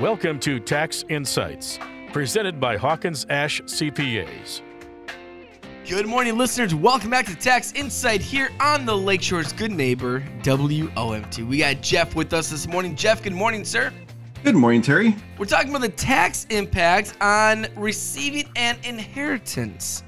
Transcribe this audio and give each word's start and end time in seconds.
Welcome 0.00 0.40
to 0.40 0.58
Tax 0.58 1.04
Insights, 1.10 1.78
presented 2.10 2.58
by 2.58 2.78
Hawkins 2.78 3.26
Ash 3.28 3.60
CPAs. 3.60 4.62
Good 5.86 6.06
morning, 6.06 6.38
listeners. 6.38 6.74
Welcome 6.74 7.10
back 7.10 7.26
to 7.26 7.36
Tax 7.36 7.74
Insight 7.74 8.22
here 8.22 8.48
on 8.60 8.86
the 8.86 8.96
Lakeshore's 8.96 9.52
Good 9.52 9.72
Neighbor, 9.72 10.24
WOMT. 10.40 11.46
We 11.46 11.58
got 11.58 11.82
Jeff 11.82 12.14
with 12.14 12.32
us 12.32 12.48
this 12.48 12.66
morning. 12.66 12.96
Jeff, 12.96 13.22
good 13.22 13.34
morning, 13.34 13.62
sir. 13.62 13.92
Good 14.42 14.54
morning, 14.54 14.80
Terry. 14.80 15.14
We're 15.36 15.44
talking 15.44 15.68
about 15.68 15.82
the 15.82 15.90
tax 15.90 16.46
impact 16.48 17.14
on 17.20 17.66
receiving 17.76 18.50
an 18.56 18.78
inheritance. 18.84 20.02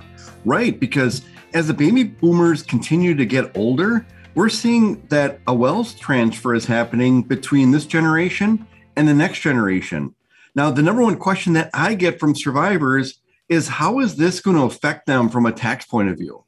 Right, 0.46 0.80
because 0.80 1.20
as 1.52 1.66
the 1.68 1.74
baby 1.74 2.04
boomers 2.04 2.62
continue 2.62 3.14
to 3.14 3.26
get 3.26 3.54
older, 3.54 4.06
we're 4.34 4.48
seeing 4.48 5.06
that 5.08 5.40
a 5.46 5.54
wealth 5.54 6.00
transfer 6.00 6.54
is 6.54 6.64
happening 6.64 7.20
between 7.20 7.72
this 7.72 7.84
generation 7.84 8.66
and 8.96 9.08
the 9.08 9.14
next 9.14 9.40
generation. 9.40 10.14
Now, 10.54 10.70
the 10.70 10.82
number 10.82 11.02
one 11.02 11.16
question 11.16 11.54
that 11.54 11.70
I 11.72 11.94
get 11.94 12.20
from 12.20 12.34
survivors 12.34 13.20
is 13.48 13.68
how 13.68 14.00
is 14.00 14.16
this 14.16 14.40
going 14.40 14.56
to 14.56 14.64
affect 14.64 15.06
them 15.06 15.28
from 15.28 15.46
a 15.46 15.52
tax 15.52 15.84
point 15.86 16.08
of 16.08 16.18
view? 16.18 16.44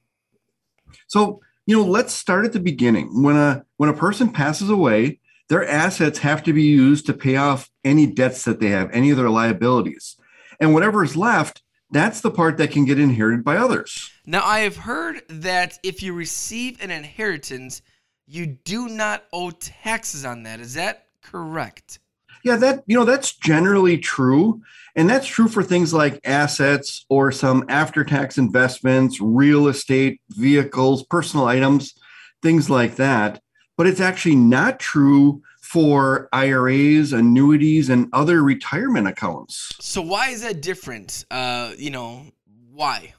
So, 1.07 1.41
you 1.67 1.77
know, 1.77 1.85
let's 1.85 2.13
start 2.13 2.45
at 2.45 2.53
the 2.53 2.61
beginning. 2.61 3.23
When 3.23 3.37
a 3.37 3.65
when 3.77 3.89
a 3.89 3.95
person 3.95 4.31
passes 4.31 4.69
away, 4.69 5.21
their 5.49 5.67
assets 5.67 6.19
have 6.21 6.43
to 6.45 6.53
be 6.53 6.63
used 6.63 7.07
to 7.07 7.15
pay 7.15 7.37
off 7.37 7.71
any 7.85 8.07
debts 8.07 8.45
that 8.45 8.61
they 8.61 8.69
have, 8.69 8.91
any 8.93 9.11
of 9.11 9.17
their 9.17 9.31
liabilities. 9.31 10.17
And 10.61 10.73
whatever 10.73 11.03
is 11.03 11.17
left, 11.17 11.63
that's 11.91 12.21
the 12.21 12.31
part 12.31 12.57
that 12.59 12.71
can 12.71 12.85
get 12.85 12.99
inherited 12.99 13.45
by 13.45 13.57
others. 13.57 14.11
Now, 14.27 14.45
I 14.45 14.61
have 14.61 14.77
heard 14.77 15.23
that 15.29 15.79
if 15.83 16.03
you 16.03 16.13
receive 16.13 16.83
an 16.83 16.91
inheritance, 16.91 17.83
you 18.27 18.47
do 18.47 18.89
not 18.89 19.25
owe 19.33 19.51
taxes 19.51 20.25
on 20.25 20.45
that. 20.45 20.61
Is 20.61 20.75
that 20.75 21.07
correct? 21.23 21.99
Yeah, 22.45 22.57
that 22.57 22.85
you 22.87 22.97
know 22.97 23.07
that's 23.07 23.35
generally 23.35 23.97
true, 23.99 24.63
and 24.95 25.09
that's 25.09 25.27
true 25.27 25.49
for 25.49 25.63
things 25.63 25.95
like 25.95 26.21
assets 26.25 27.07
or 27.09 27.33
some 27.33 27.65
after-tax 27.69 28.37
investments, 28.37 29.19
real 29.21 29.67
estate, 29.67 30.21
vehicles, 30.29 31.03
personal 31.05 31.47
items, 31.47 31.95
things 32.43 32.69
like 32.69 32.97
that. 32.97 33.41
But 33.77 33.87
it's 33.87 34.01
actually 34.01 34.37
not 34.37 34.79
true 34.79 35.43
for 35.63 36.29
IRAs, 36.33 37.15
annuities, 37.15 37.89
and 37.89 38.09
other 38.13 38.45
retirement 38.45 39.09
accounts. 39.09 39.73
So 39.81 40.03
why 40.03 40.29
is 40.29 40.43
that 40.43 40.61
different? 40.61 41.25
Uh, 41.31 41.73
you 41.79 41.91
know, 41.91 42.27
why? 42.71 43.15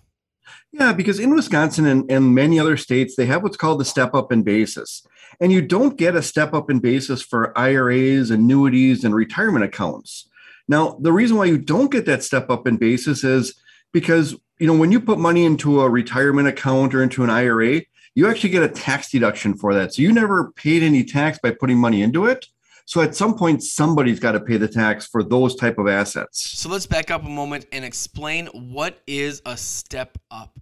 Yeah, 0.72 0.94
because 0.94 1.20
in 1.20 1.34
Wisconsin 1.34 1.86
and, 1.86 2.10
and 2.12 2.36
many 2.36 2.60
other 2.60 2.78
states, 2.78 3.16
they 3.16 3.26
have 3.26 3.44
what's 3.44 3.58
called 3.58 3.80
the 3.80 3.86
step 3.86 4.14
up 4.14 4.32
in 4.32 4.44
basis. 4.44 5.06
And 5.40 5.52
you 5.52 5.62
don't 5.62 5.98
get 5.98 6.16
a 6.16 6.22
step 6.22 6.54
up 6.54 6.70
in 6.70 6.80
basis 6.80 7.22
for 7.22 7.58
IRAs, 7.58 8.32
annuities, 8.32 9.04
and 9.04 9.16
retirement 9.16 9.66
accounts. 9.66 10.30
Now, 10.68 10.98
the 11.00 11.14
reason 11.14 11.38
why 11.38 11.46
you 11.46 11.58
don't 11.58 11.92
get 11.92 12.06
that 12.06 12.24
step 12.24 12.50
up 12.50 12.68
in 12.68 12.78
basis 12.78 13.24
is 13.24 13.54
because, 13.94 14.36
you 14.60 14.68
know, 14.68 14.76
when 14.76 14.92
you 14.92 15.00
put 15.00 15.20
money 15.20 15.46
into 15.46 15.82
a 15.82 15.90
retirement 15.90 16.48
account 16.48 16.96
or 16.96 17.04
into 17.04 17.24
an 17.24 17.30
IRA, 17.30 17.82
you 18.16 18.30
actually 18.30 18.50
get 18.50 18.64
a 18.64 18.70
tax 18.70 19.12
deduction 19.12 19.56
for 19.56 19.74
that. 19.74 19.94
So 19.94 20.02
you 20.02 20.12
never 20.12 20.52
paid 20.54 20.84
any 20.84 21.04
tax 21.04 21.38
by 21.38 21.52
putting 21.52 21.78
money 21.78 22.02
into 22.02 22.26
it. 22.26 22.48
So 22.86 23.02
at 23.02 23.16
some 23.16 23.36
point, 23.36 23.64
somebody's 23.64 24.20
got 24.20 24.34
to 24.34 24.40
pay 24.40 24.58
the 24.58 24.68
tax 24.68 25.08
for 25.08 25.24
those 25.24 25.56
type 25.56 25.78
of 25.80 25.88
assets. 25.88 26.58
So 26.58 26.70
let's 26.70 26.86
back 26.86 27.10
up 27.10 27.26
a 27.26 27.30
moment 27.30 27.66
and 27.72 27.84
explain 27.84 28.48
what 28.48 29.02
is 29.08 29.42
a 29.46 29.58
step 29.58 30.18
up. 30.30 30.60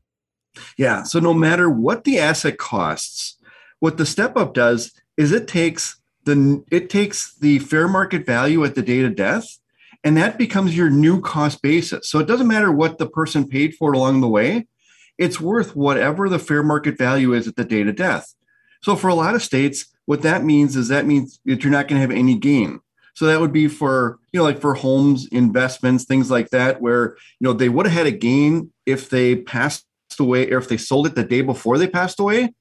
Yeah. 0.77 1.03
So 1.03 1.19
no 1.19 1.33
matter 1.33 1.69
what 1.69 2.05
the 2.05 2.19
asset 2.19 2.57
costs, 2.57 3.37
what 3.79 3.97
the 3.97 4.05
step 4.05 4.37
up 4.37 4.53
does 4.53 4.91
is 5.17 5.31
it 5.31 5.47
takes 5.47 5.97
the 6.25 6.63
it 6.71 6.89
takes 6.89 7.35
the 7.35 7.59
fair 7.59 7.87
market 7.87 8.25
value 8.25 8.63
at 8.63 8.75
the 8.75 8.81
date 8.81 9.03
of 9.03 9.15
death 9.15 9.59
and 10.03 10.17
that 10.17 10.37
becomes 10.37 10.75
your 10.75 10.89
new 10.89 11.21
cost 11.21 11.61
basis. 11.61 12.09
So 12.09 12.19
it 12.19 12.27
doesn't 12.27 12.47
matter 12.47 12.71
what 12.71 12.97
the 12.97 13.07
person 13.07 13.47
paid 13.47 13.75
for 13.75 13.93
along 13.93 14.21
the 14.21 14.27
way, 14.27 14.67
it's 15.17 15.39
worth 15.39 15.75
whatever 15.75 16.27
the 16.27 16.39
fair 16.39 16.63
market 16.63 16.97
value 16.97 17.33
is 17.33 17.47
at 17.47 17.55
the 17.55 17.63
date 17.63 17.87
of 17.87 17.95
death. 17.95 18.33
So 18.81 18.95
for 18.95 19.07
a 19.07 19.15
lot 19.15 19.35
of 19.35 19.43
states, 19.43 19.85
what 20.05 20.21
that 20.23 20.43
means 20.43 20.75
is 20.75 20.89
that 20.89 21.05
means 21.05 21.39
that 21.45 21.63
you're 21.63 21.71
not 21.71 21.87
going 21.87 22.01
to 22.01 22.07
have 22.07 22.17
any 22.17 22.37
gain. 22.37 22.79
So 23.15 23.27
that 23.27 23.39
would 23.39 23.53
be 23.53 23.67
for, 23.67 24.19
you 24.31 24.39
know, 24.39 24.43
like 24.43 24.59
for 24.59 24.73
homes, 24.73 25.27
investments, 25.27 26.05
things 26.05 26.31
like 26.31 26.49
that, 26.49 26.81
where, 26.81 27.15
you 27.39 27.45
know, 27.45 27.53
they 27.53 27.69
would 27.69 27.85
have 27.85 27.93
had 27.93 28.07
a 28.07 28.11
gain 28.11 28.71
if 28.85 29.09
they 29.09 29.35
passed 29.35 29.85
away 30.19 30.49
or 30.49 30.57
if 30.57 30.67
they 30.67 30.77
sold 30.77 31.07
it 31.07 31.15
the 31.15 31.23
day 31.23 31.41
before 31.41 31.77
they 31.77 31.87
passed 31.87 32.19
away. 32.19 32.53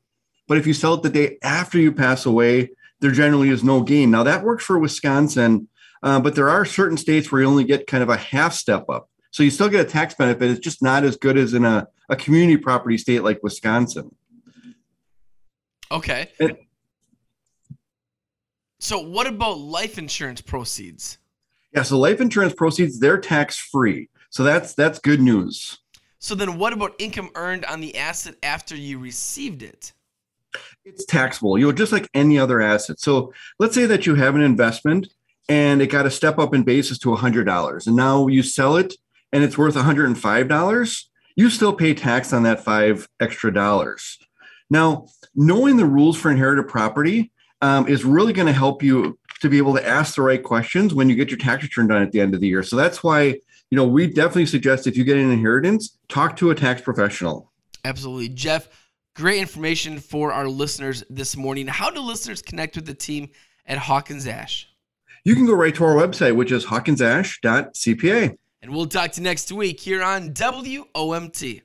But 0.46 0.58
if 0.58 0.66
you 0.66 0.74
sell 0.74 0.94
it 0.94 1.02
the 1.02 1.10
day 1.10 1.38
after 1.42 1.78
you 1.78 1.92
pass 1.92 2.26
away, 2.26 2.70
there 3.00 3.10
generally 3.10 3.48
is 3.48 3.64
no 3.64 3.82
gain. 3.82 4.10
Now 4.10 4.22
that 4.24 4.44
works 4.44 4.64
for 4.64 4.78
Wisconsin, 4.78 5.68
uh, 6.02 6.20
but 6.20 6.34
there 6.34 6.50
are 6.50 6.64
certain 6.64 6.96
states 6.96 7.32
where 7.32 7.40
you 7.40 7.48
only 7.48 7.64
get 7.64 7.86
kind 7.86 8.02
of 8.02 8.10
a 8.10 8.16
half 8.16 8.52
step 8.52 8.84
up. 8.90 9.08
So 9.30 9.42
you 9.42 9.50
still 9.50 9.70
get 9.70 9.86
a 9.86 9.88
tax 9.88 10.14
benefit. 10.14 10.50
It's 10.50 10.60
just 10.60 10.82
not 10.82 11.04
as 11.04 11.16
good 11.16 11.38
as 11.38 11.54
in 11.54 11.64
a, 11.64 11.88
a 12.10 12.16
community 12.16 12.58
property 12.58 12.98
state 12.98 13.24
like 13.24 13.42
Wisconsin. 13.42 14.14
Okay. 15.90 16.28
And, 16.38 16.56
so 18.82 18.98
what 18.98 19.28
about 19.28 19.58
life 19.58 19.96
insurance 19.96 20.40
proceeds? 20.40 21.18
Yeah, 21.72 21.84
so 21.84 22.00
life 22.00 22.20
insurance 22.20 22.52
proceeds 22.52 22.98
they're 22.98 23.16
tax 23.16 23.56
free. 23.56 24.08
So 24.30 24.42
that's 24.42 24.74
that's 24.74 24.98
good 24.98 25.20
news. 25.20 25.78
So 26.18 26.34
then 26.34 26.58
what 26.58 26.72
about 26.72 26.96
income 26.98 27.30
earned 27.36 27.64
on 27.64 27.80
the 27.80 27.96
asset 27.96 28.34
after 28.42 28.74
you 28.74 28.98
received 28.98 29.62
it? 29.62 29.92
It's 30.84 31.04
taxable, 31.04 31.56
you 31.58 31.66
know, 31.66 31.72
just 31.72 31.92
like 31.92 32.08
any 32.12 32.40
other 32.40 32.60
asset. 32.60 32.98
So 32.98 33.32
let's 33.60 33.76
say 33.76 33.86
that 33.86 34.04
you 34.04 34.16
have 34.16 34.34
an 34.34 34.40
investment 34.40 35.14
and 35.48 35.80
it 35.80 35.86
got 35.86 36.06
a 36.06 36.10
step 36.10 36.40
up 36.40 36.52
in 36.52 36.64
basis 36.64 36.98
to 37.00 37.10
$100 37.10 37.86
and 37.86 37.96
now 37.96 38.26
you 38.26 38.42
sell 38.42 38.76
it 38.76 38.94
and 39.32 39.44
it's 39.44 39.56
worth 39.56 39.76
$105, 39.76 41.04
you 41.36 41.50
still 41.50 41.72
pay 41.72 41.94
tax 41.94 42.32
on 42.32 42.42
that 42.42 42.64
5 42.64 43.08
extra 43.20 43.54
dollars. 43.54 44.18
Now, 44.68 45.06
knowing 45.36 45.76
the 45.76 45.86
rules 45.86 46.16
for 46.16 46.32
inherited 46.32 46.66
property 46.66 47.30
um, 47.62 47.88
is 47.88 48.04
really 48.04 48.32
going 48.32 48.46
to 48.46 48.52
help 48.52 48.82
you 48.82 49.18
to 49.40 49.48
be 49.48 49.58
able 49.58 49.74
to 49.74 49.86
ask 49.86 50.16
the 50.16 50.22
right 50.22 50.42
questions 50.42 50.94
when 50.94 51.08
you 51.08 51.16
get 51.16 51.30
your 51.30 51.38
tax 51.38 51.62
return 51.62 51.88
done 51.88 52.02
at 52.02 52.12
the 52.12 52.20
end 52.20 52.34
of 52.34 52.40
the 52.40 52.46
year. 52.46 52.62
So 52.62 52.76
that's 52.76 53.02
why, 53.02 53.22
you 53.22 53.76
know, 53.76 53.86
we 53.86 54.06
definitely 54.06 54.46
suggest 54.46 54.86
if 54.86 54.96
you 54.96 55.04
get 55.04 55.16
an 55.16 55.30
inheritance, 55.30 55.96
talk 56.08 56.36
to 56.36 56.50
a 56.50 56.54
tax 56.54 56.82
professional. 56.82 57.50
Absolutely. 57.84 58.28
Jeff, 58.28 58.68
great 59.16 59.40
information 59.40 59.98
for 59.98 60.32
our 60.32 60.46
listeners 60.46 61.02
this 61.08 61.36
morning. 61.36 61.66
How 61.66 61.90
do 61.90 62.00
listeners 62.00 62.42
connect 62.42 62.76
with 62.76 62.86
the 62.86 62.94
team 62.94 63.30
at 63.66 63.78
Hawkins 63.78 64.26
Ash? 64.26 64.68
You 65.24 65.34
can 65.34 65.46
go 65.46 65.54
right 65.54 65.74
to 65.76 65.84
our 65.84 65.94
website, 65.94 66.34
which 66.34 66.52
is 66.52 66.66
hawkinsash.cpa. 66.66 68.36
And 68.62 68.72
we'll 68.72 68.86
talk 68.86 69.12
to 69.12 69.20
you 69.20 69.24
next 69.24 69.50
week 69.50 69.80
here 69.80 70.02
on 70.02 70.30
WOMT. 70.30 71.62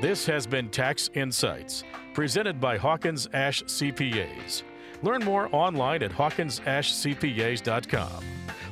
This 0.00 0.26
has 0.26 0.46
been 0.46 0.68
Tax 0.68 1.10
Insights, 1.14 1.82
presented 2.14 2.60
by 2.60 2.76
Hawkins 2.76 3.28
Ash 3.32 3.64
CPAs. 3.64 4.62
Learn 5.02 5.24
more 5.24 5.48
online 5.52 6.02
at 6.02 6.10
hawkinsashcpas.com. 6.10 8.24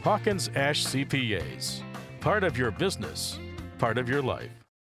Hawkins 0.03 0.51
Ash 0.55 0.87
CPAs, 0.87 1.83
part 2.21 2.45
of 2.45 2.57
your 2.57 2.71
business, 2.71 3.39
part 3.79 3.99
of 3.99 4.09
your 4.09 4.23
life. 4.23 4.66